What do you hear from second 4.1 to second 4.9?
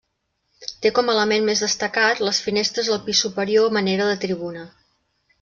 de tribuna.